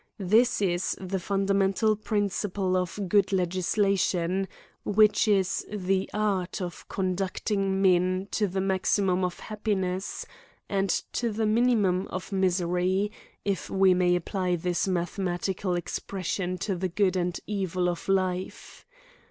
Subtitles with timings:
[0.17, 4.47] This is the fundamental principle of good legislation,
[4.83, 10.25] which is the art of conducting men to the maxitnum of happiness,
[10.67, 13.11] and to the minimum of misery,
[13.45, 18.87] if we may apply this mathematical ex pression to the good and evil of life.